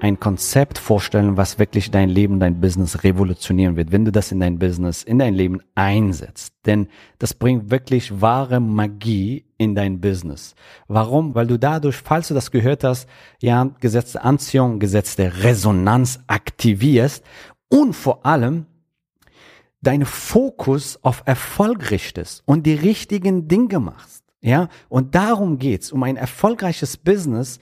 ein 0.00 0.20
Konzept 0.20 0.78
vorstellen, 0.78 1.36
was 1.36 1.58
wirklich 1.58 1.90
dein 1.90 2.08
Leben, 2.08 2.38
dein 2.38 2.60
Business 2.60 3.02
revolutionieren 3.02 3.76
wird, 3.76 3.92
wenn 3.92 4.04
du 4.04 4.12
das 4.12 4.30
in 4.30 4.40
dein 4.40 4.58
Business, 4.58 5.02
in 5.02 5.18
dein 5.18 5.34
Leben 5.34 5.60
einsetzt. 5.74 6.54
Denn 6.66 6.88
das 7.18 7.34
bringt 7.34 7.70
wirklich 7.70 8.20
wahre 8.20 8.60
Magie 8.60 9.44
in 9.56 9.74
dein 9.74 10.00
Business. 10.00 10.54
Warum? 10.86 11.34
Weil 11.34 11.46
du 11.46 11.58
dadurch, 11.58 11.96
falls 11.96 12.28
du 12.28 12.34
das 12.34 12.50
gehört 12.50 12.84
hast, 12.84 13.08
ja, 13.40 13.70
Gesetz 13.80 14.12
der 14.12 14.24
Anziehung, 14.24 14.78
Gesetz 14.80 15.16
der 15.16 15.42
Resonanz 15.42 16.20
aktivierst 16.26 17.24
und 17.68 17.94
vor 17.94 18.26
allem 18.26 18.66
deinen 19.80 20.06
Fokus 20.06 20.98
auf 21.02 21.22
Erfolg 21.26 21.90
richtest 21.90 22.42
und 22.44 22.66
die 22.66 22.74
richtigen 22.74 23.48
Dinge 23.48 23.80
machst. 23.80 24.24
Ja, 24.42 24.68
und 24.88 25.14
darum 25.14 25.58
geht's, 25.58 25.90
um 25.90 26.02
ein 26.02 26.16
erfolgreiches 26.16 26.98
Business 26.98 27.58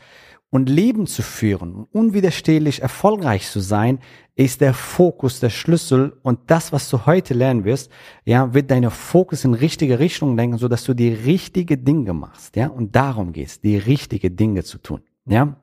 und 0.55 0.69
Leben 0.69 1.09
zu 1.09 1.23
führen, 1.23 1.85
unwiderstehlich 1.91 2.81
erfolgreich 2.81 3.51
zu 3.51 3.59
sein, 3.59 3.99
ist 4.37 4.61
der 4.61 4.73
Fokus 4.73 5.41
der 5.41 5.51
Schlüssel 5.51 6.17
und 6.23 6.39
das, 6.47 6.73
was 6.73 6.89
du 6.89 7.07
heute 7.07 7.35
lernen 7.35 7.65
wirst, 7.65 7.91
ja, 8.25 8.55
wird 8.55 8.71
deine 8.71 8.93
Fokus 8.93 9.45
in 9.45 9.55
richtige 9.55 9.99
Richtung 9.99 10.37
lenken, 10.37 10.57
so 10.59 10.69
dass 10.69 10.85
du 10.85 10.95
die 10.95 11.09
richtige 11.09 11.77
Dinge 11.77 12.13
machst, 12.13 12.55
ja, 12.55 12.69
und 12.69 12.95
darum 12.95 13.33
geht's, 13.33 13.61
die 13.63 13.77
richtige 13.77 14.31
Dinge 14.31 14.63
zu 14.63 14.79
tun, 14.79 15.01
ja. 15.27 15.57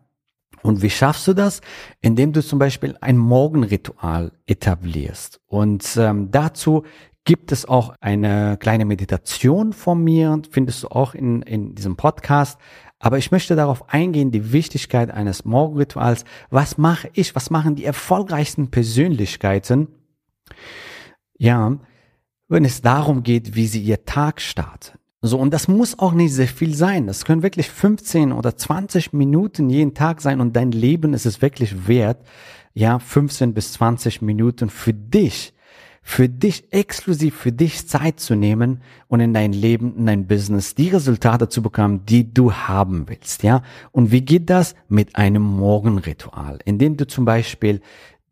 Und 0.61 0.81
wie 0.81 0.89
schaffst 0.89 1.25
du 1.25 1.33
das? 1.33 1.61
Indem 2.01 2.33
du 2.33 2.43
zum 2.43 2.59
Beispiel 2.59 2.95
ein 3.01 3.17
Morgenritual 3.17 4.31
etablierst. 4.45 5.39
Und 5.47 5.97
ähm, 5.97 6.29
dazu 6.29 6.83
gibt 7.23 7.51
es 7.51 7.65
auch 7.65 7.95
eine 7.99 8.57
kleine 8.59 8.85
Meditation 8.85 9.73
von 9.73 10.03
mir, 10.03 10.39
findest 10.51 10.83
du 10.83 10.89
auch 10.89 11.15
in, 11.15 11.41
in 11.43 11.73
diesem 11.73 11.95
Podcast. 11.95 12.59
Aber 13.01 13.17
ich 13.17 13.31
möchte 13.31 13.55
darauf 13.55 13.89
eingehen, 13.89 14.31
die 14.31 14.53
Wichtigkeit 14.53 15.09
eines 15.09 15.43
Morgenrituals. 15.43 16.23
Was 16.51 16.77
mache 16.77 17.09
ich? 17.13 17.35
Was 17.35 17.49
machen 17.49 17.75
die 17.75 17.83
erfolgreichsten 17.83 18.69
Persönlichkeiten? 18.69 19.87
Ja, 21.37 21.79
wenn 22.47 22.63
es 22.63 22.81
darum 22.81 23.23
geht, 23.23 23.55
wie 23.55 23.65
sie 23.65 23.81
ihr 23.81 24.05
Tag 24.05 24.39
starten. 24.39 24.99
So, 25.23 25.39
und 25.39 25.51
das 25.51 25.67
muss 25.67 25.97
auch 25.97 26.13
nicht 26.13 26.33
sehr 26.33 26.47
viel 26.47 26.75
sein. 26.75 27.07
Das 27.07 27.25
können 27.25 27.41
wirklich 27.41 27.71
15 27.71 28.31
oder 28.31 28.55
20 28.55 29.13
Minuten 29.13 29.69
jeden 29.69 29.95
Tag 29.95 30.21
sein 30.21 30.39
und 30.39 30.55
dein 30.55 30.71
Leben 30.71 31.13
ist 31.13 31.25
es 31.25 31.41
wirklich 31.41 31.87
wert, 31.87 32.23
ja, 32.73 32.99
15 32.99 33.53
bis 33.53 33.73
20 33.73 34.21
Minuten 34.21 34.69
für 34.69 34.93
dich 34.93 35.53
für 36.01 36.27
dich 36.27 36.73
exklusiv 36.73 37.35
für 37.37 37.51
dich 37.51 37.87
Zeit 37.87 38.19
zu 38.19 38.35
nehmen 38.35 38.81
und 39.07 39.19
in 39.19 39.33
dein 39.33 39.53
Leben, 39.53 39.95
in 39.95 40.05
dein 40.07 40.27
Business 40.27 40.73
die 40.75 40.89
Resultate 40.89 41.47
zu 41.47 41.61
bekommen, 41.61 42.05
die 42.05 42.33
du 42.33 42.51
haben 42.51 43.07
willst, 43.07 43.43
ja? 43.43 43.61
Und 43.91 44.11
wie 44.11 44.21
geht 44.21 44.49
das? 44.49 44.75
Mit 44.87 45.15
einem 45.15 45.43
Morgenritual, 45.43 46.59
indem 46.65 46.97
du 46.97 47.07
zum 47.07 47.25
Beispiel 47.25 47.81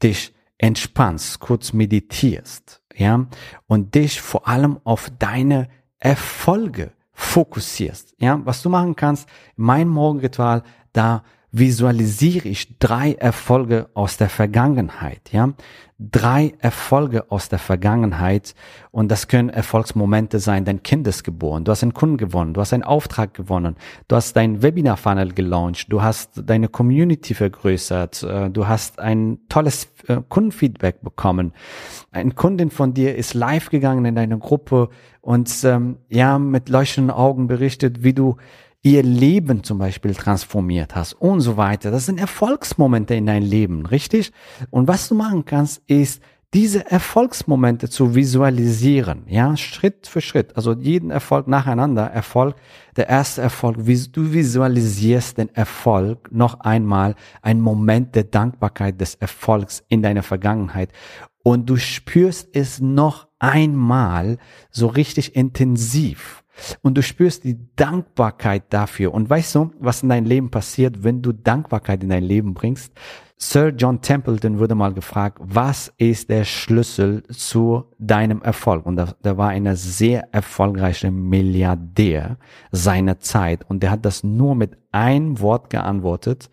dich 0.01 0.33
entspannst, 0.57 1.39
kurz 1.39 1.71
meditierst, 1.71 2.81
ja? 2.95 3.27
Und 3.67 3.95
dich 3.95 4.19
vor 4.19 4.47
allem 4.47 4.79
auf 4.83 5.11
deine 5.19 5.69
Erfolge 5.99 6.91
fokussierst, 7.13 8.15
ja? 8.19 8.41
Was 8.45 8.63
du 8.63 8.69
machen 8.69 8.95
kannst, 8.95 9.29
mein 9.55 9.87
Morgenritual, 9.87 10.63
da 10.91 11.23
visualisiere 11.51 12.47
ich 12.47 12.77
drei 12.79 13.13
Erfolge 13.13 13.89
aus 13.93 14.17
der 14.17 14.29
Vergangenheit, 14.29 15.31
ja 15.31 15.53
drei 15.99 16.53
Erfolge 16.59 17.29
aus 17.29 17.49
der 17.49 17.59
Vergangenheit 17.59 18.55
und 18.91 19.11
das 19.11 19.27
können 19.27 19.49
Erfolgsmomente 19.49 20.39
sein. 20.39 20.63
Dein 20.63 20.81
Kind 20.81 21.05
ist 21.07 21.23
geboren, 21.23 21.65
du 21.65 21.71
hast 21.71 21.83
einen 21.83 21.93
Kunden 21.93 22.15
gewonnen, 22.15 22.53
du 22.53 22.61
hast 22.61 22.71
einen 22.71 22.83
Auftrag 22.83 23.33
gewonnen, 23.33 23.75
du 24.07 24.15
hast 24.15 24.33
dein 24.35 24.63
Webinar-Funnel 24.63 25.33
gelauncht, 25.33 25.91
du 25.91 26.01
hast 26.01 26.41
deine 26.45 26.69
Community 26.69 27.33
vergrößert, 27.33 28.23
äh, 28.23 28.49
du 28.49 28.67
hast 28.67 28.99
ein 28.99 29.39
tolles 29.49 29.89
äh, 30.07 30.21
Kundenfeedback 30.27 31.01
bekommen. 31.01 31.53
Ein 32.11 32.33
Kundin 32.33 32.71
von 32.71 32.93
dir 32.93 33.15
ist 33.15 33.33
live 33.33 33.69
gegangen 33.69 34.05
in 34.05 34.15
deine 34.15 34.37
Gruppe 34.37 34.89
und 35.19 35.51
ähm, 35.65 35.97
ja, 36.07 36.39
mit 36.39 36.69
leuchtenden 36.69 37.11
Augen 37.11 37.47
berichtet, 37.47 38.03
wie 38.03 38.13
du 38.13 38.37
ihr 38.81 39.03
Leben 39.03 39.63
zum 39.63 39.77
Beispiel 39.77 40.15
transformiert 40.15 40.95
hast 40.95 41.13
und 41.13 41.41
so 41.41 41.57
weiter. 41.57 41.91
Das 41.91 42.05
sind 42.05 42.19
Erfolgsmomente 42.19 43.15
in 43.15 43.25
dein 43.25 43.43
Leben, 43.43 43.85
richtig? 43.85 44.31
Und 44.69 44.87
was 44.87 45.09
du 45.09 45.15
machen 45.15 45.45
kannst, 45.45 45.81
ist, 45.87 46.21
diese 46.53 46.89
Erfolgsmomente 46.89 47.89
zu 47.89 48.15
visualisieren, 48.15 49.23
ja, 49.27 49.55
Schritt 49.55 50.07
für 50.07 50.19
Schritt, 50.19 50.55
also 50.55 50.73
jeden 50.73 51.11
Erfolg 51.11 51.47
nacheinander, 51.47 52.07
Erfolg, 52.07 52.55
der 52.95 53.07
erste 53.07 53.43
Erfolg, 53.43 53.77
du 53.77 54.33
visualisierst 54.33 55.37
den 55.37 55.53
Erfolg 55.53 56.31
noch 56.31 56.61
einmal, 56.61 57.13
ein 57.43 57.61
Moment 57.61 58.15
der 58.15 58.23
Dankbarkeit 58.23 58.99
des 58.99 59.13
Erfolgs 59.13 59.83
in 59.89 60.01
deiner 60.01 60.23
Vergangenheit 60.23 60.91
und 61.43 61.69
du 61.69 61.77
spürst 61.77 62.49
es 62.53 62.79
noch 62.79 63.27
einmal 63.37 64.39
so 64.71 64.87
richtig 64.87 65.35
intensiv 65.35 66.43
und 66.81 66.97
du 66.97 67.01
spürst 67.01 67.43
die 67.43 67.57
Dankbarkeit 67.75 68.63
dafür. 68.69 69.13
Und 69.13 69.29
weißt 69.29 69.55
du, 69.55 69.71
was 69.79 70.03
in 70.03 70.09
deinem 70.09 70.25
Leben 70.25 70.51
passiert, 70.51 71.03
wenn 71.03 71.21
du 71.21 71.31
Dankbarkeit 71.31 72.03
in 72.03 72.09
dein 72.09 72.23
Leben 72.23 72.53
bringst? 72.53 72.93
Sir 73.41 73.69
John 73.69 74.01
Templeton 74.01 74.59
wurde 74.59 74.75
mal 74.75 74.93
gefragt, 74.93 75.37
was 75.41 75.93
ist 75.97 76.29
der 76.29 76.43
Schlüssel 76.43 77.23
zu 77.27 77.85
deinem 77.97 78.41
Erfolg? 78.41 78.85
Und 78.85 78.97
da, 78.97 79.37
war 79.37 79.47
einer 79.47 79.77
sehr 79.77 80.27
erfolgreiche 80.33 81.09
Milliardär 81.09 82.37
seiner 82.73 83.19
Zeit 83.19 83.63
und 83.69 83.81
der 83.81 83.91
hat 83.91 84.03
das 84.03 84.25
nur 84.25 84.55
mit 84.55 84.77
einem 84.91 85.39
Wort 85.39 85.69
geantwortet, 85.69 86.49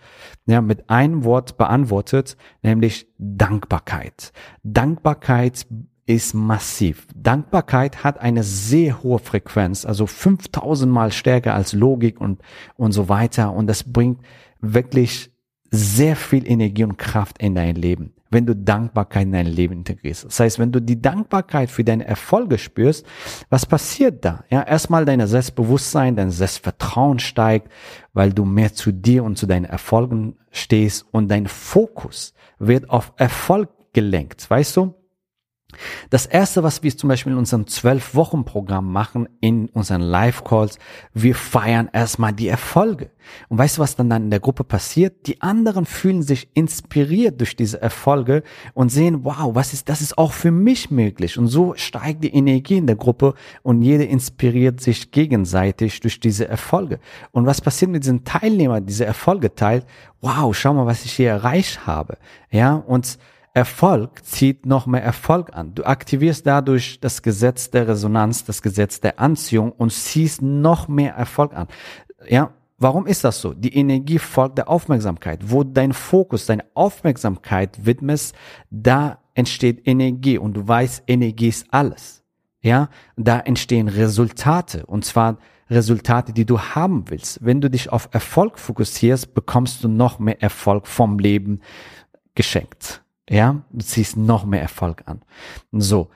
ja, 0.47 0.61
mit 0.61 0.89
einem 0.89 1.25
Wort 1.25 1.57
beantwortet, 1.57 2.37
nämlich 2.63 3.09
Dankbarkeit. 3.19 4.33
Dankbarkeit 4.63 5.67
ist 6.07 6.35
massiv. 6.35 7.09
Dankbarkeit 7.27 8.05
hat 8.05 8.21
eine 8.21 8.45
sehr 8.45 9.03
hohe 9.03 9.19
Frequenz, 9.19 9.85
also 9.85 10.07
5000 10.07 10.91
mal 10.91 11.11
stärker 11.11 11.55
als 11.55 11.73
Logik 11.73 12.21
und, 12.21 12.41
und 12.77 12.93
so 12.93 13.09
weiter. 13.09 13.53
Und 13.53 13.67
das 13.67 13.83
bringt 13.83 14.21
wirklich 14.61 15.33
sehr 15.73 16.15
viel 16.15 16.49
Energie 16.49 16.85
und 16.85 16.99
Kraft 16.99 17.43
in 17.43 17.57
dein 17.57 17.75
Leben, 17.75 18.15
wenn 18.31 18.47
du 18.47 18.55
Dankbarkeit 18.55 19.25
in 19.25 19.33
dein 19.33 19.47
Leben 19.47 19.75
integrierst. 19.75 20.27
Das 20.27 20.39
heißt, 20.39 20.61
wenn 20.61 20.71
du 20.71 20.81
die 20.81 21.03
Dankbarkeit 21.03 21.69
für 21.69 21.83
deine 21.83 22.07
Erfolge 22.07 22.59
spürst, 22.59 23.05
was 23.51 23.67
passiert 23.67 24.25
da? 24.25 24.45
Ja, 24.49 24.63
erstmal 24.63 25.05
dein 25.05 25.27
Selbstbewusstsein, 25.27 26.15
dein 26.15 26.31
Selbstvertrauen 26.31 27.19
steigt, 27.19 27.73
weil 28.13 28.33
du 28.33 28.45
mehr 28.45 28.73
zu 28.73 28.93
dir 28.93 29.25
und 29.25 29.37
zu 29.37 29.47
deinen 29.47 29.65
Erfolgen 29.65 30.37
stehst 30.53 31.05
und 31.11 31.29
dein 31.29 31.49
Fokus 31.49 32.35
wird 32.61 32.89
auf 32.89 33.13
Erfolg 33.17 33.71
gelenkt. 33.93 34.49
Weißt 34.49 34.77
du? 34.77 34.95
Das 36.11 36.27
erste, 36.27 36.63
was 36.63 36.83
wir 36.83 36.97
zum 36.97 37.09
Beispiel 37.09 37.33
in 37.33 37.39
unserem 37.39 37.67
zwölf 37.67 38.15
Wochen 38.15 38.45
Programm 38.45 38.93
machen, 38.93 39.29
in 39.41 39.69
unseren 39.71 40.01
Live 40.01 40.45
Calls, 40.45 40.79
wir 41.13 41.35
feiern 41.35 41.91
erstmal 41.93 42.33
die 42.33 42.49
Erfolge. 42.49 43.11
Und 43.49 43.59
weißt 43.59 43.79
du, 43.79 43.83
was 43.83 43.97
dann, 43.97 44.11
dann 44.11 44.25
in 44.25 44.31
der 44.31 44.41
Gruppe 44.41 44.65
passiert? 44.65 45.27
Die 45.27 45.41
anderen 45.43 45.85
fühlen 45.85 46.23
sich 46.23 46.49
inspiriert 46.55 47.41
durch 47.41 47.57
diese 47.57 47.81
Erfolge 47.81 48.43
und 48.75 48.91
sehen, 48.91 49.25
wow, 49.25 49.55
was 49.55 49.73
ist, 49.73 49.89
das 49.89 50.01
ist 50.01 50.17
auch 50.19 50.33
für 50.33 50.51
mich 50.51 50.91
möglich. 50.91 51.39
Und 51.39 51.49
so 51.49 51.75
steigt 51.77 52.25
die 52.25 52.35
Energie 52.35 52.77
in 52.77 52.87
der 52.87 52.97
Gruppe 52.97 53.35
und 53.63 53.83
jeder 53.83 54.07
inspiriert 54.07 54.81
sich 54.81 55.11
gegenseitig 55.11 56.01
durch 56.01 56.21
diese 56.21 56.49
Erfolge. 56.49 57.01
Und 57.33 57.47
was 57.47 57.61
passiert 57.61 57.91
mit 57.91 58.05
diesen 58.05 58.25
Teilnehmern, 58.25 58.87
diese 58.87 59.05
Erfolge 59.05 59.55
teilt? 59.55 59.87
Wow, 60.21 60.57
schau 60.57 60.75
mal, 60.75 60.87
was 60.87 61.05
ich 61.05 61.13
hier 61.13 61.31
erreicht 61.31 61.87
habe. 61.87 62.19
Ja, 62.51 62.75
und 62.75 63.19
Erfolg 63.57 64.23
zieht 64.23 64.67
noch 64.67 64.85
mehr 64.85 65.03
Erfolg 65.03 65.57
an. 65.57 65.75
Du 65.75 65.85
aktivierst 65.85 66.47
dadurch 66.47 67.01
das 67.01 67.23
Gesetz 67.23 67.71
der 67.71 67.89
Resonanz, 67.89 68.45
das 68.45 68.61
Gesetz 68.61 69.01
der 69.01 69.19
Anziehung 69.19 69.73
und 69.73 69.95
ziehst 69.95 70.43
noch 70.43 70.89
mehr 70.89 71.15
Erfolg 71.15 71.55
an. 71.55 71.67
Ja, 72.29 72.51
warum 72.77 73.07
ist 73.07 73.25
das 73.25 73.41
so? 73.41 73.55
Die 73.55 73.75
Energie 73.75 74.19
folgt 74.19 74.59
der 74.59 74.69
Aufmerksamkeit. 74.69 75.51
Wo 75.51 75.65
dein 75.65 75.95
Fokus, 75.95 76.45
deine 76.45 76.67
Aufmerksamkeit 76.75 77.87
widmest, 77.87 78.35
da 78.71 79.21
entsteht 79.33 79.89
Energie 79.89 80.37
und 80.37 80.53
du 80.53 80.69
weißt, 80.69 81.05
Energie 81.07 81.49
ist 81.49 81.67
alles. 81.71 82.23
Ja, 82.61 82.91
da 83.17 83.41
entstehen 83.41 83.89
Resultate 83.89 84.85
und 84.85 85.07
zwar 85.07 85.39
Resultate, 85.71 86.35
die 86.35 86.45
du 86.45 86.61
haben 86.61 87.09
willst. 87.09 87.43
Wenn 87.43 87.63
du 87.63 87.71
dich 87.71 87.91
auf 87.91 88.11
Erfolg 88.13 88.59
fokussierst, 88.59 89.33
bekommst 89.33 89.83
du 89.83 89.89
noch 89.89 90.19
mehr 90.19 90.43
Erfolg 90.43 90.87
vom 90.87 91.19
Leben 91.19 91.63
geschenkt. 92.35 93.03
Ja, 93.29 93.63
du 93.71 93.85
ziehst 93.85 94.17
noch 94.17 94.45
mehr 94.45 94.63
Erfolg 94.63 95.03
an. 95.07 95.23
So. 95.73 96.11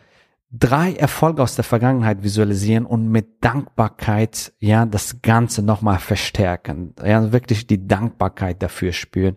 Drei 0.53 0.95
Erfolge 0.95 1.45
aus 1.45 1.55
der 1.55 1.63
Vergangenheit 1.63 2.25
visualisieren 2.25 2.85
und 2.85 3.09
mit 3.09 3.45
Dankbarkeit, 3.45 4.53
ja, 4.59 4.85
das 4.85 5.23
Ganze 5.23 5.63
nochmal 5.63 6.01
verstärken. 6.01 6.93
Ja, 7.05 7.31
wirklich 7.31 7.69
die 7.69 7.87
Dankbarkeit 7.87 8.61
dafür 8.61 8.93
spüren. 8.93 9.37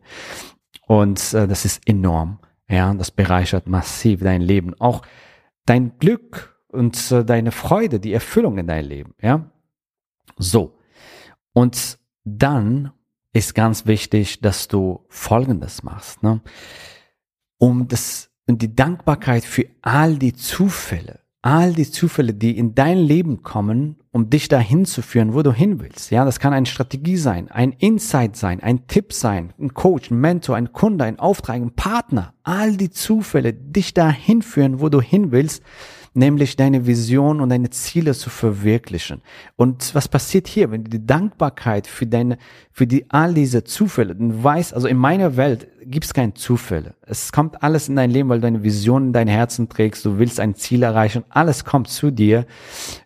Und 0.87 1.33
äh, 1.35 1.47
das 1.47 1.65
ist 1.65 1.87
enorm. 1.87 2.39
Ja, 2.67 2.93
das 2.95 3.11
bereichert 3.11 3.67
massiv 3.67 4.21
dein 4.21 4.41
Leben. 4.41 4.73
Auch 4.79 5.03
dein 5.67 5.99
Glück 5.99 6.57
und 6.69 7.11
äh, 7.11 7.23
deine 7.23 7.51
Freude, 7.51 7.99
die 7.99 8.13
Erfüllung 8.13 8.57
in 8.57 8.65
dein 8.65 8.85
Leben. 8.85 9.13
Ja, 9.21 9.51
so. 10.37 10.79
Und 11.53 11.99
dann 12.23 12.91
ist 13.33 13.55
ganz 13.55 13.85
wichtig, 13.85 14.41
dass 14.41 14.67
du 14.67 15.05
Folgendes 15.09 15.83
machst. 15.83 16.23
Ne? 16.23 16.41
Um 17.63 17.87
das, 17.87 18.29
und 18.45 18.61
die 18.61 18.75
Dankbarkeit 18.75 19.45
für 19.45 19.65
all 19.81 20.17
die 20.17 20.33
Zufälle, 20.33 21.19
all 21.41 21.71
die 21.71 21.89
Zufälle, 21.89 22.33
die 22.33 22.57
in 22.57 22.75
dein 22.75 22.97
Leben 22.97 23.41
kommen, 23.41 23.95
um 24.11 24.29
dich 24.29 24.49
dahin 24.49 24.83
zu 24.83 25.01
führen, 25.01 25.33
wo 25.33 25.43
du 25.43 25.53
hin 25.53 25.79
willst. 25.79 26.11
Ja, 26.11 26.25
das 26.25 26.41
kann 26.41 26.51
eine 26.51 26.65
Strategie 26.65 27.15
sein, 27.15 27.49
ein 27.49 27.71
Insight 27.71 28.35
sein, 28.35 28.61
ein 28.61 28.85
Tipp 28.87 29.13
sein, 29.13 29.53
ein 29.57 29.73
Coach, 29.73 30.11
ein 30.11 30.19
Mentor, 30.19 30.57
ein 30.57 30.73
Kunde, 30.73 31.05
ein 31.05 31.19
Auftrag, 31.19 31.55
ein 31.55 31.73
Partner. 31.73 32.33
All 32.43 32.75
die 32.75 32.89
Zufälle, 32.89 33.53
dich 33.53 33.93
dahin 33.93 34.41
führen, 34.41 34.81
wo 34.81 34.89
du 34.89 34.99
hin 34.99 35.31
willst 35.31 35.63
nämlich 36.13 36.55
deine 36.55 36.85
Vision 36.85 37.41
und 37.41 37.49
deine 37.49 37.69
Ziele 37.69 38.13
zu 38.13 38.29
verwirklichen. 38.29 39.21
Und 39.55 39.93
was 39.95 40.07
passiert 40.07 40.47
hier, 40.47 40.71
wenn 40.71 40.83
du 40.83 40.89
die 40.89 41.05
Dankbarkeit 41.05 41.87
für 41.87 42.05
deine, 42.05 42.37
für 42.71 42.87
die 42.87 43.09
all 43.09 43.33
diese 43.33 43.63
Zufälle, 43.63 44.15
du 44.15 44.43
weißt, 44.43 44.73
also 44.73 44.87
in 44.87 44.97
meiner 44.97 45.37
Welt 45.37 45.67
gibt 45.85 46.05
es 46.05 46.13
keine 46.13 46.33
Zufälle. 46.33 46.95
Es 47.01 47.31
kommt 47.31 47.63
alles 47.63 47.89
in 47.89 47.95
dein 47.95 48.11
Leben, 48.11 48.29
weil 48.29 48.41
du 48.41 48.47
eine 48.47 48.63
Vision 48.63 49.07
in 49.07 49.13
dein 49.13 49.27
Herzen 49.27 49.69
trägst, 49.69 50.05
du 50.05 50.17
willst 50.17 50.39
ein 50.39 50.55
Ziel 50.55 50.83
erreichen, 50.83 51.23
alles 51.29 51.65
kommt 51.65 51.89
zu 51.89 52.11
dir, 52.11 52.45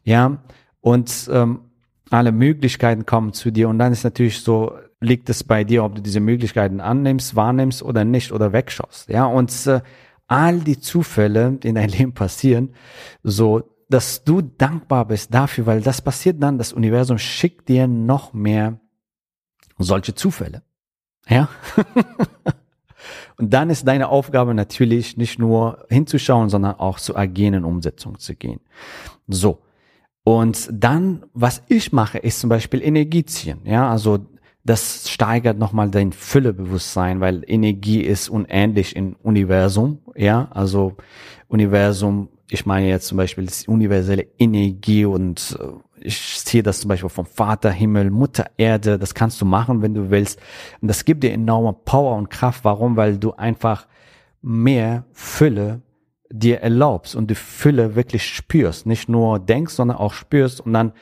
ja, 0.03 0.37
und 0.81 1.29
ähm, 1.31 1.61
alle 2.09 2.31
Möglichkeiten 2.31 3.05
kommen 3.05 3.33
zu 3.33 3.51
dir 3.51 3.69
und 3.69 3.79
dann 3.79 3.91
ist 3.91 4.03
natürlich 4.03 4.41
so, 4.41 4.77
liegt 5.01 5.29
es 5.29 5.43
bei 5.43 5.63
dir, 5.63 5.83
ob 5.83 5.95
du 5.95 6.01
diese 6.01 6.19
Möglichkeiten 6.19 6.79
annimmst, 6.79 7.35
wahrnimmst 7.35 7.83
oder 7.83 8.05
nicht 8.05 8.31
oder 8.31 8.53
wegschaust, 8.53 9.09
ja, 9.09 9.25
und 9.25 9.67
äh, 9.67 9.81
all 10.27 10.59
die 10.59 10.79
Zufälle, 10.79 11.53
die 11.53 11.69
in 11.69 11.75
deinem 11.75 11.89
Leben 11.97 12.13
passieren, 12.13 12.73
so, 13.23 13.63
dass 13.89 14.23
du 14.23 14.41
dankbar 14.41 15.05
bist 15.05 15.33
dafür, 15.33 15.65
weil 15.65 15.81
das 15.81 16.01
passiert 16.01 16.41
dann, 16.43 16.57
das 16.57 16.73
Universum 16.73 17.17
schickt 17.17 17.69
dir 17.69 17.87
noch 17.87 18.33
mehr 18.33 18.79
solche 19.77 20.15
Zufälle. 20.15 20.63
Ja? 21.29 21.49
Und 23.37 23.53
dann 23.53 23.69
ist 23.69 23.87
deine 23.87 24.09
Aufgabe 24.09 24.53
natürlich 24.53 25.15
nicht 25.15 25.37
nur 25.37 25.85
hinzuschauen, 25.89 26.49
sondern 26.49 26.75
auch 26.75 26.99
zu 26.99 27.15
agieren, 27.15 27.53
in 27.53 27.65
Umsetzung 27.65 28.17
zu 28.17 28.35
gehen. 28.35 28.59
So. 29.27 29.59
Und 30.23 30.67
dann, 30.71 31.23
was 31.33 31.61
ich 31.67 31.93
mache, 31.93 32.17
ist 32.17 32.39
zum 32.39 32.49
Beispiel 32.49 32.81
Energie 32.81 33.23
ziehen. 33.23 33.59
Ja, 33.63 33.89
also 33.89 34.25
das 34.65 35.09
steigert 35.09 35.57
nochmal 35.57 35.89
dein 35.89 36.11
Füllebewusstsein, 36.11 37.21
weil 37.21 37.43
Energie 37.47 38.01
ist 38.01 38.27
unendlich 38.27 38.95
im 38.95 39.15
Universum, 39.23 39.99
ja, 40.15 40.49
also 40.51 40.97
Universum, 41.47 42.27
ich 42.49 42.65
meine 42.65 42.87
jetzt 42.87 43.07
zum 43.07 43.17
Beispiel 43.17 43.45
das 43.45 43.67
universelle 43.67 44.27
Energie 44.37 45.05
und 45.05 45.57
äh, 45.59 45.67
ich 45.99 46.17
sehe 46.39 46.63
das 46.63 46.81
zum 46.81 46.89
Beispiel 46.89 47.09
vom 47.09 47.25
Vater 47.25 47.71
Himmel, 47.71 48.11
Mutter 48.11 48.45
Erde, 48.57 48.97
das 48.97 49.13
kannst 49.13 49.41
du 49.41 49.45
machen, 49.45 49.81
wenn 49.81 49.93
du 49.93 50.09
willst. 50.09 50.39
Und 50.81 50.87
das 50.87 51.05
gibt 51.05 51.23
dir 51.23 51.33
enorme 51.33 51.73
Power 51.73 52.15
und 52.15 52.29
Kraft. 52.29 52.63
Warum? 52.63 52.95
Weil 52.95 53.17
du 53.17 53.33
einfach 53.33 53.87
mehr 54.41 55.05
Fülle 55.11 55.81
dir 56.29 56.61
erlaubst 56.61 57.15
und 57.15 57.29
die 57.29 57.35
Fülle 57.35 57.95
wirklich 57.95 58.23
spürst. 58.23 58.85
Nicht 58.85 59.09
nur 59.09 59.39
denkst, 59.39 59.73
sondern 59.73 59.97
auch 59.97 60.13
spürst 60.13 60.61
und 60.61 60.73
dann, 60.73 60.93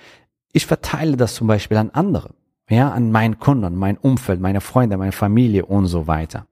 ich 0.54 0.66
verteile 0.66 1.18
das 1.18 1.36
zum 1.36 1.48
Beispiel 1.48 1.78
an 1.78 1.90
andere 1.92 2.34
ja, 2.70 2.90
an 2.90 3.12
meinen 3.12 3.40
Kunden, 3.40 3.76
mein 3.76 3.98
Umfeld, 3.98 4.42
meine 4.42 4.60
Freunde, 4.62 4.98
meine 4.98 5.12
Familie 5.12 5.66
und 5.66 5.86
so 5.86 6.08
weiter. 6.08 6.48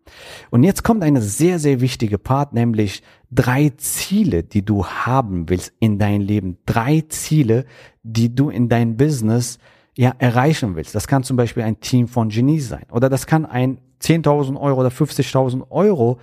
Und 0.51 0.63
jetzt 0.63 0.83
kommt 0.83 1.04
eine 1.04 1.21
sehr, 1.21 1.57
sehr 1.57 1.81
wichtige 1.81 2.19
Part, 2.19 2.54
nämlich 2.54 3.01
drei 3.31 3.69
Ziele, 3.77 4.44
die 4.44 4.63
du 4.63 4.86
haben 4.86 5.50
willst 5.50 5.74
in 5.80 5.98
dein 5.98 6.21
Leben. 6.21 6.57
Drei 6.68 7.04
Ziele, 7.10 7.65
die 8.04 8.36
du 8.36 8.50
in 8.50 8.69
dein 8.69 8.95
Business 8.95 9.57
ja 9.95 10.13
erreichen 10.19 10.75
willst. 10.75 10.94
Das 10.94 11.07
kann 11.07 11.24
zum 11.24 11.38
Beispiel 11.38 11.63
ein 11.63 11.80
Team 11.80 12.07
von 12.07 12.30
Genies 12.30 12.69
sein 12.69 12.86
oder 12.92 13.10
das 13.10 13.25
kann 13.25 13.45
ein 13.45 13.80
10.000 14.01 14.60
Euro 14.60 14.81
oder 14.81 14.89
50.000 14.89 15.71
Euro 15.71 16.19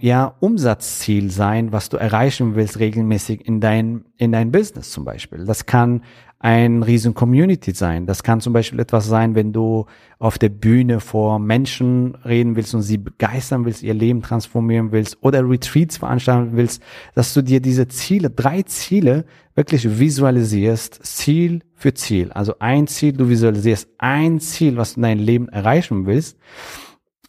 ja 0.00 0.34
Umsatzziel 0.40 1.30
sein, 1.30 1.72
was 1.72 1.88
du 1.88 1.96
erreichen 1.96 2.54
willst 2.56 2.78
regelmäßig 2.78 3.46
in 3.46 3.60
dein 3.60 4.04
in 4.16 4.32
dein 4.32 4.50
Business 4.50 4.90
zum 4.90 5.04
Beispiel. 5.04 5.44
Das 5.44 5.66
kann 5.66 6.02
ein 6.44 6.82
riesen 6.82 7.14
Community 7.14 7.72
sein. 7.72 8.04
Das 8.04 8.22
kann 8.22 8.42
zum 8.42 8.52
Beispiel 8.52 8.78
etwas 8.78 9.06
sein, 9.06 9.34
wenn 9.34 9.54
du 9.54 9.86
auf 10.18 10.36
der 10.36 10.50
Bühne 10.50 11.00
vor 11.00 11.38
Menschen 11.38 12.16
reden 12.16 12.54
willst 12.54 12.74
und 12.74 12.82
sie 12.82 12.98
begeistern 12.98 13.64
willst, 13.64 13.82
ihr 13.82 13.94
Leben 13.94 14.20
transformieren 14.20 14.92
willst 14.92 15.16
oder 15.22 15.48
Retreats 15.48 15.96
veranstalten 15.96 16.50
willst, 16.52 16.82
dass 17.14 17.32
du 17.32 17.40
dir 17.40 17.60
diese 17.60 17.88
Ziele, 17.88 18.28
drei 18.28 18.62
Ziele 18.62 19.24
wirklich 19.54 19.98
visualisierst, 19.98 21.00
Ziel 21.02 21.62
für 21.76 21.94
Ziel. 21.94 22.30
Also 22.32 22.56
ein 22.58 22.88
Ziel, 22.88 23.14
du 23.14 23.30
visualisierst 23.30 23.88
ein 23.96 24.38
Ziel, 24.38 24.76
was 24.76 24.92
du 24.92 24.98
in 24.98 25.02
deinem 25.04 25.24
Leben 25.24 25.48
erreichen 25.48 26.04
willst. 26.04 26.36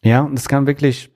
Ja, 0.03 0.23
und 0.23 0.35
das 0.35 0.49
kann 0.49 0.67
wirklich 0.67 1.14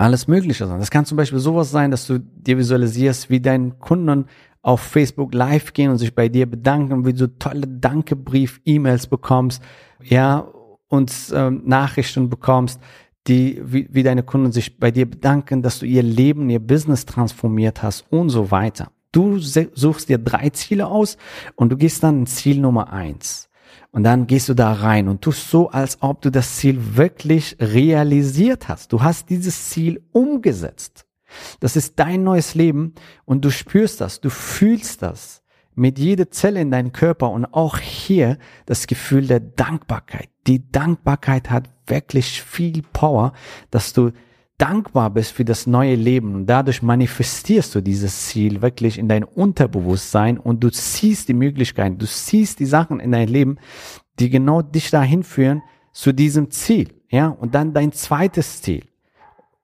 alles 0.00 0.26
Mögliche 0.28 0.66
sein. 0.66 0.78
Das 0.78 0.90
kann 0.90 1.04
zum 1.04 1.16
Beispiel 1.16 1.40
sowas 1.40 1.70
sein, 1.70 1.90
dass 1.90 2.06
du 2.06 2.18
dir 2.18 2.56
visualisierst, 2.56 3.28
wie 3.28 3.40
dein 3.40 3.78
Kunden 3.78 4.24
auf 4.62 4.80
Facebook 4.80 5.34
live 5.34 5.72
gehen 5.72 5.90
und 5.90 5.98
sich 5.98 6.14
bei 6.14 6.28
dir 6.28 6.46
bedanken, 6.46 7.04
wie 7.04 7.12
du 7.12 7.26
tolle 7.38 7.66
Dankebrief, 7.66 8.60
E-Mails 8.64 9.06
bekommst, 9.06 9.62
ja, 10.02 10.48
und 10.88 11.12
ähm, 11.34 11.62
Nachrichten 11.66 12.30
bekommst, 12.30 12.80
die, 13.26 13.60
wie, 13.62 13.88
wie 13.90 14.02
deine 14.02 14.22
Kunden 14.22 14.52
sich 14.52 14.78
bei 14.78 14.90
dir 14.90 15.08
bedanken, 15.08 15.62
dass 15.62 15.78
du 15.78 15.86
ihr 15.86 16.02
Leben, 16.02 16.48
ihr 16.48 16.60
Business 16.60 17.04
transformiert 17.04 17.82
hast 17.82 18.06
und 18.10 18.30
so 18.30 18.50
weiter. 18.50 18.90
Du 19.12 19.38
suchst 19.38 20.08
dir 20.08 20.18
drei 20.18 20.50
Ziele 20.50 20.86
aus 20.86 21.18
und 21.56 21.70
du 21.70 21.76
gehst 21.76 22.02
dann 22.02 22.20
in 22.20 22.26
Ziel 22.26 22.60
Nummer 22.60 22.92
eins. 22.92 23.49
Und 23.90 24.04
dann 24.04 24.26
gehst 24.26 24.48
du 24.48 24.54
da 24.54 24.72
rein 24.72 25.08
und 25.08 25.22
tust 25.22 25.50
so, 25.50 25.70
als 25.70 26.00
ob 26.00 26.22
du 26.22 26.30
das 26.30 26.56
Ziel 26.56 26.96
wirklich 26.96 27.56
realisiert 27.60 28.68
hast. 28.68 28.92
Du 28.92 29.02
hast 29.02 29.30
dieses 29.30 29.70
Ziel 29.70 30.02
umgesetzt. 30.12 31.06
Das 31.60 31.76
ist 31.76 31.98
dein 31.98 32.24
neues 32.24 32.54
Leben 32.54 32.94
und 33.24 33.44
du 33.44 33.50
spürst 33.50 34.00
das, 34.00 34.20
du 34.20 34.30
fühlst 34.30 35.02
das 35.02 35.42
mit 35.74 35.98
jeder 35.98 36.30
Zelle 36.30 36.60
in 36.60 36.70
deinem 36.70 36.92
Körper 36.92 37.30
und 37.30 37.46
auch 37.46 37.78
hier 37.78 38.38
das 38.66 38.86
Gefühl 38.86 39.26
der 39.26 39.40
Dankbarkeit. 39.40 40.28
Die 40.46 40.70
Dankbarkeit 40.70 41.50
hat 41.50 41.70
wirklich 41.86 42.42
viel 42.42 42.82
Power, 42.92 43.32
dass 43.70 43.92
du 43.92 44.10
dankbar 44.60 45.10
bist 45.10 45.32
für 45.32 45.44
das 45.44 45.66
neue 45.66 45.94
Leben 45.94 46.44
dadurch 46.46 46.82
manifestierst 46.82 47.74
du 47.74 47.80
dieses 47.80 48.26
Ziel 48.26 48.60
wirklich 48.60 48.98
in 48.98 49.08
dein 49.08 49.24
Unterbewusstsein 49.24 50.38
und 50.38 50.62
du 50.62 50.68
siehst 50.70 51.28
die 51.28 51.34
Möglichkeiten, 51.34 51.98
du 51.98 52.06
siehst 52.06 52.60
die 52.60 52.66
Sachen 52.66 53.00
in 53.00 53.12
dein 53.12 53.28
Leben, 53.28 53.58
die 54.18 54.28
genau 54.28 54.60
dich 54.60 54.90
dahin 54.90 55.22
führen 55.22 55.62
zu 55.92 56.12
diesem 56.12 56.50
Ziel, 56.50 56.88
ja, 57.10 57.28
und 57.28 57.54
dann 57.54 57.72
dein 57.72 57.92
zweites 57.92 58.62
Ziel. 58.62 58.84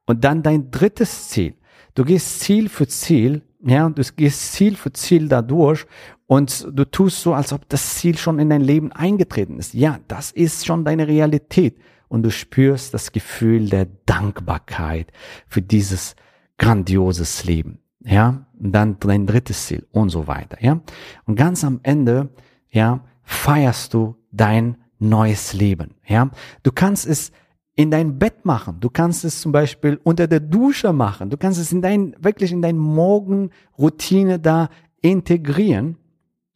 Und 0.06 0.24
dann 0.24 0.42
dein 0.42 0.70
drittes 0.70 1.28
Ziel. 1.28 1.54
Du 1.94 2.04
gehst 2.04 2.40
Ziel 2.40 2.68
für 2.68 2.86
Ziel, 2.86 3.42
ja, 3.60 3.88
du 3.88 4.02
gehst 4.16 4.52
Ziel 4.52 4.76
für 4.76 4.92
Ziel 4.92 5.28
dadurch 5.28 5.86
und 6.26 6.68
du 6.72 6.84
tust 6.84 7.22
so, 7.22 7.34
als 7.34 7.52
ob 7.52 7.68
das 7.68 7.96
Ziel 7.96 8.16
schon 8.16 8.38
in 8.38 8.50
dein 8.50 8.60
Leben 8.60 8.92
eingetreten 8.92 9.58
ist. 9.58 9.74
Ja, 9.74 9.98
das 10.08 10.30
ist 10.30 10.64
schon 10.64 10.84
deine 10.84 11.06
Realität. 11.06 11.76
Und 12.08 12.22
du 12.22 12.30
spürst 12.30 12.94
das 12.94 13.12
Gefühl 13.12 13.68
der 13.68 13.86
Dankbarkeit 14.06 15.12
für 15.46 15.62
dieses 15.62 16.14
grandioses 16.58 17.44
Leben. 17.44 17.80
Ja, 18.04 18.46
und 18.58 18.72
dann 18.72 18.98
dein 19.00 19.26
drittes 19.26 19.66
Ziel 19.66 19.86
und 19.90 20.10
so 20.10 20.26
weiter. 20.26 20.58
Ja, 20.60 20.80
und 21.24 21.34
ganz 21.34 21.64
am 21.64 21.80
Ende, 21.82 22.30
ja, 22.70 23.00
feierst 23.22 23.94
du 23.94 24.16
dein 24.30 24.76
neues 24.98 25.52
Leben. 25.52 25.94
Ja, 26.06 26.30
du 26.62 26.70
kannst 26.72 27.06
es 27.06 27.32
in 27.74 27.90
dein 27.90 28.18
Bett 28.18 28.44
machen. 28.44 28.80
Du 28.80 28.88
kannst 28.88 29.24
es 29.24 29.40
zum 29.40 29.52
Beispiel 29.52 30.00
unter 30.02 30.26
der 30.26 30.40
Dusche 30.40 30.92
machen. 30.92 31.28
Du 31.30 31.36
kannst 31.36 31.60
es 31.60 31.72
in 31.72 31.82
dein, 31.82 32.16
wirklich 32.18 32.50
in 32.50 32.62
deine 32.62 32.78
Morgenroutine 32.78 34.38
da 34.38 34.70
integrieren. 35.02 35.98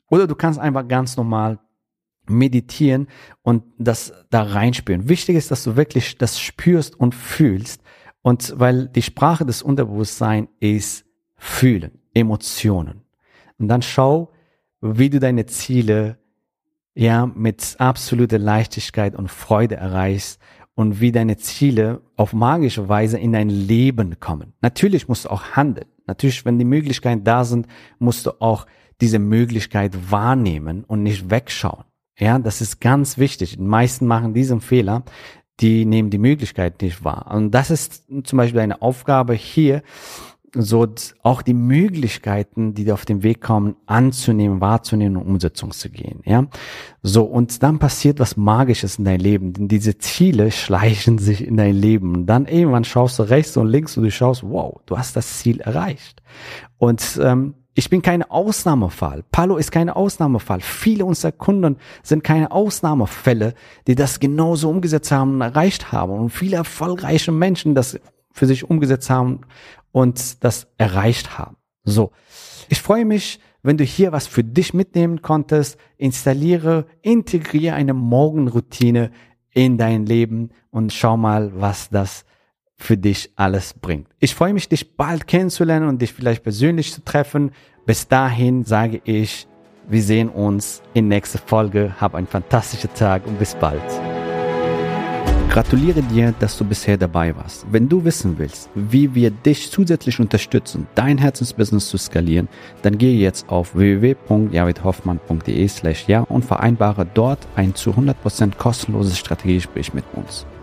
Oder 0.08 0.26
du 0.26 0.34
kannst 0.34 0.58
einfach 0.58 0.88
ganz 0.88 1.16
normal 1.16 1.58
meditieren 2.30 3.08
und 3.42 3.64
das 3.78 4.12
da 4.30 4.42
reinspüren. 4.42 5.08
Wichtig 5.08 5.36
ist, 5.36 5.50
dass 5.50 5.64
du 5.64 5.76
wirklich 5.76 6.16
das 6.18 6.40
spürst 6.40 6.98
und 6.98 7.14
fühlst. 7.14 7.82
Und 8.22 8.54
weil 8.56 8.88
die 8.88 9.02
Sprache 9.02 9.46
des 9.46 9.62
Unterbewusstseins 9.62 10.48
ist 10.60 11.04
fühlen, 11.36 11.92
Emotionen. 12.14 13.02
Und 13.58 13.68
dann 13.68 13.82
schau, 13.82 14.32
wie 14.80 15.10
du 15.10 15.20
deine 15.20 15.46
Ziele 15.46 16.18
ja 16.94 17.26
mit 17.26 17.76
absoluter 17.78 18.38
Leichtigkeit 18.38 19.14
und 19.14 19.30
Freude 19.30 19.76
erreichst 19.76 20.40
und 20.74 21.00
wie 21.00 21.12
deine 21.12 21.36
Ziele 21.36 22.02
auf 22.16 22.32
magische 22.32 22.88
Weise 22.88 23.18
in 23.18 23.32
dein 23.32 23.48
Leben 23.48 24.18
kommen. 24.20 24.54
Natürlich 24.60 25.08
musst 25.08 25.26
du 25.26 25.30
auch 25.30 25.42
handeln. 25.52 25.86
Natürlich, 26.06 26.44
wenn 26.44 26.58
die 26.58 26.64
Möglichkeiten 26.64 27.24
da 27.24 27.44
sind, 27.44 27.66
musst 27.98 28.26
du 28.26 28.40
auch 28.40 28.66
diese 29.00 29.18
Möglichkeit 29.18 30.10
wahrnehmen 30.10 30.84
und 30.84 31.02
nicht 31.02 31.30
wegschauen. 31.30 31.84
Ja, 32.18 32.38
das 32.38 32.60
ist 32.60 32.80
ganz 32.80 33.18
wichtig. 33.18 33.56
Die 33.56 33.62
meisten 33.62 34.06
machen 34.06 34.34
diesen 34.34 34.60
Fehler. 34.60 35.04
Die 35.60 35.84
nehmen 35.84 36.10
die 36.10 36.18
Möglichkeit 36.18 36.80
nicht 36.80 37.04
wahr. 37.04 37.30
Und 37.32 37.50
das 37.50 37.70
ist 37.70 38.04
zum 38.24 38.36
Beispiel 38.36 38.60
eine 38.60 38.80
Aufgabe 38.82 39.34
hier, 39.34 39.82
so 40.54 40.86
auch 41.22 41.42
die 41.42 41.54
Möglichkeiten, 41.54 42.74
die 42.74 42.90
auf 42.90 43.04
den 43.04 43.22
Weg 43.22 43.40
kommen, 43.40 43.76
anzunehmen, 43.86 44.60
wahrzunehmen 44.60 45.16
und 45.16 45.26
Umsetzung 45.26 45.70
zu 45.70 45.90
gehen, 45.90 46.20
ja. 46.24 46.46
So, 47.02 47.24
und 47.24 47.62
dann 47.62 47.78
passiert 47.78 48.18
was 48.18 48.36
Magisches 48.36 48.98
in 48.98 49.04
dein 49.04 49.20
Leben, 49.20 49.52
denn 49.52 49.68
diese 49.68 49.98
Ziele 49.98 50.50
schleichen 50.50 51.18
sich 51.18 51.46
in 51.46 51.56
dein 51.56 51.76
Leben. 51.76 52.14
Und 52.14 52.26
dann 52.26 52.46
irgendwann 52.46 52.84
schaust 52.84 53.18
du 53.18 53.22
rechts 53.22 53.56
und 53.56 53.68
links 53.68 53.96
und 53.96 54.04
du 54.04 54.10
schaust, 54.10 54.42
wow, 54.42 54.80
du 54.86 54.98
hast 54.98 55.16
das 55.16 55.38
Ziel 55.38 55.60
erreicht. 55.60 56.22
Und 56.78 57.18
ähm, 57.22 57.54
ich 57.74 57.88
bin 57.88 58.02
kein 58.02 58.22
Ausnahmefall. 58.22 59.24
Palo 59.30 59.56
ist 59.56 59.70
kein 59.70 59.90
Ausnahmefall. 59.90 60.60
Viele 60.60 61.04
unserer 61.04 61.32
Kunden 61.32 61.76
sind 62.02 62.24
keine 62.24 62.50
Ausnahmefälle, 62.50 63.54
die 63.86 63.94
das 63.94 64.18
genauso 64.18 64.68
umgesetzt 64.68 65.12
haben 65.12 65.34
und 65.34 65.40
erreicht 65.40 65.92
haben. 65.92 66.12
Und 66.12 66.30
viele 66.30 66.56
erfolgreiche 66.56 67.32
Menschen 67.32 67.74
das 67.74 67.98
für 68.32 68.46
sich 68.46 68.68
umgesetzt 68.68 69.08
haben 69.08 69.42
und 69.92 70.42
das 70.44 70.68
erreicht 70.78 71.38
haben. 71.38 71.56
So. 71.84 72.10
Ich 72.68 72.80
freue 72.80 73.04
mich, 73.04 73.40
wenn 73.62 73.76
du 73.76 73.84
hier 73.84 74.12
was 74.12 74.26
für 74.26 74.44
dich 74.44 74.74
mitnehmen 74.74 75.22
konntest. 75.22 75.78
Installiere, 75.96 76.86
integriere 77.02 77.74
eine 77.74 77.94
Morgenroutine 77.94 79.10
in 79.52 79.78
dein 79.78 80.06
Leben 80.06 80.50
und 80.70 80.92
schau 80.92 81.16
mal, 81.16 81.52
was 81.54 81.88
das 81.90 82.24
für 82.80 82.96
dich 82.96 83.30
alles 83.36 83.74
bringt. 83.74 84.08
Ich 84.18 84.34
freue 84.34 84.54
mich, 84.54 84.68
dich 84.68 84.96
bald 84.96 85.26
kennenzulernen 85.26 85.88
und 85.88 86.00
dich 86.00 86.12
vielleicht 86.12 86.42
persönlich 86.42 86.92
zu 86.92 87.04
treffen. 87.04 87.52
Bis 87.86 88.08
dahin 88.08 88.64
sage 88.64 89.00
ich, 89.04 89.46
wir 89.88 90.02
sehen 90.02 90.28
uns 90.28 90.82
in 90.94 91.08
nächster 91.08 91.38
Folge. 91.38 91.94
Hab 92.00 92.14
einen 92.14 92.26
fantastischen 92.26 92.90
Tag 92.94 93.26
und 93.26 93.38
bis 93.38 93.54
bald. 93.54 93.82
Gratuliere 95.50 96.00
dir, 96.02 96.32
dass 96.38 96.56
du 96.56 96.64
bisher 96.64 96.96
dabei 96.96 97.34
warst. 97.36 97.66
Wenn 97.72 97.88
du 97.88 98.04
wissen 98.04 98.38
willst, 98.38 98.70
wie 98.76 99.16
wir 99.16 99.32
dich 99.32 99.68
zusätzlich 99.72 100.20
unterstützen, 100.20 100.86
dein 100.94 101.18
Herzensbusiness 101.18 101.88
zu 101.88 101.98
skalieren, 101.98 102.48
dann 102.82 102.98
gehe 102.98 103.18
jetzt 103.18 103.48
auf 103.48 103.74
www.javidhoffmann.de 103.74 105.66
slash 105.66 106.06
ja 106.06 106.20
und 106.20 106.44
vereinbare 106.44 107.04
dort 107.04 107.40
ein 107.56 107.74
zu 107.74 107.90
100% 107.90 108.58
kostenloses 108.58 109.18
Strategiegespräch 109.18 109.92
mit 109.92 110.04
uns. 110.14 110.46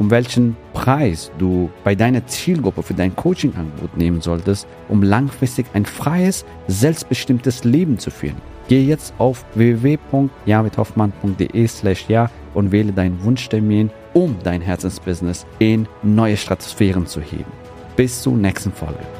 um 0.00 0.10
welchen 0.10 0.56
Preis 0.72 1.30
du 1.38 1.70
bei 1.84 1.94
deiner 1.94 2.26
Zielgruppe 2.26 2.82
für 2.82 2.94
dein 2.94 3.14
Coaching-Angebot 3.14 3.96
nehmen 3.96 4.20
solltest, 4.20 4.66
um 4.88 5.04
langfristig 5.04 5.66
ein 5.74 5.86
freies, 5.86 6.44
selbstbestimmtes 6.66 7.62
Leben 7.62 7.96
zu 7.98 8.10
führen. 8.10 8.42
Gehe 8.66 8.84
jetzt 8.84 9.14
auf 9.18 9.44
www.javidhoffmann.de 9.54 11.68
slash 11.68 12.06
ja 12.08 12.28
und 12.54 12.72
wähle 12.72 12.92
deinen 12.92 13.22
Wunschtermin, 13.22 13.90
um 14.14 14.34
dein 14.42 14.62
Herzensbusiness 14.62 15.46
in 15.58 15.86
neue 16.02 16.36
Stratosphären 16.36 17.06
zu 17.06 17.20
heben. 17.20 17.52
Bis 17.96 18.22
zur 18.22 18.36
nächsten 18.36 18.72
Folge. 18.72 19.19